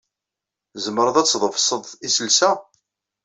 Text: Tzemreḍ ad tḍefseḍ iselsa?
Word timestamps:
Tzemreḍ 0.73 1.15
ad 1.17 1.27
tḍefseḍ 1.27 1.83
iselsa? 2.07 2.51